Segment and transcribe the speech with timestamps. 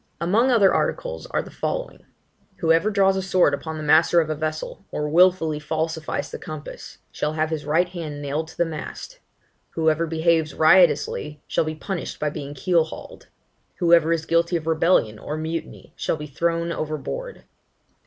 [0.19, 2.07] Among other articles are the following.
[2.55, 6.97] Whoever draws a sword upon the master of a vessel, or wilfully falsifies the compass,
[7.11, 9.19] shall have his right hand nailed to the mast.
[9.75, 13.27] Whoever behaves riotously shall be punished by being keel hauled.
[13.75, 17.43] Whoever is guilty of rebellion (or mutiny) shall be thrown overboard.